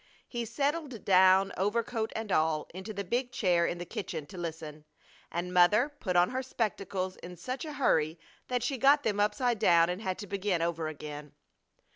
He 0.27 0.45
settled 0.45 1.05
down, 1.05 1.53
overcoat 1.57 2.11
and 2.15 2.31
all, 2.31 2.65
into 2.73 2.91
the 2.91 3.03
big 3.03 3.31
chair 3.31 3.67
in 3.67 3.77
the 3.77 3.85
kitchen 3.85 4.25
to 4.25 4.37
listen; 4.39 4.83
and 5.31 5.53
Mother 5.53 5.89
put 5.89 6.15
on 6.15 6.31
her 6.31 6.41
spectacles 6.41 7.17
in 7.17 7.35
such 7.37 7.65
a 7.65 7.73
hurry 7.73 8.19
that 8.47 8.63
she 8.63 8.79
got 8.79 9.03
them 9.03 9.19
upside 9.19 9.59
down 9.59 9.91
and 9.91 10.01
had 10.01 10.17
to 10.17 10.25
begin 10.25 10.63
over 10.63 10.87
again. 10.87 11.33